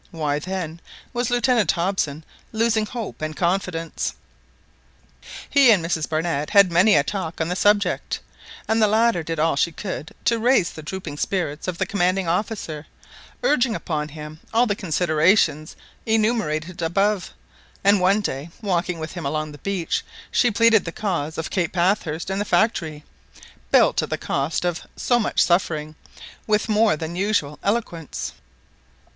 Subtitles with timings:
[0.09, 0.81] Why, then,
[1.13, 4.15] was Lieutenant Hobson losing hope and confidence?
[5.47, 8.19] He and Mrs Barnett had many a talk on the subject;
[8.67, 12.27] and the latter did all she could to raise the drooping spirits of the commanding
[12.27, 12.87] officer,
[13.43, 15.75] urging upon him all the considerations
[16.07, 17.31] enumerated above;
[17.83, 21.73] and one day walking with him along the beach, she pleaded the cause of Cape
[21.73, 23.03] Bathurst and the factory,
[23.69, 25.93] built at the cost of so much suffering,
[26.47, 28.33] with more than usual eloquence.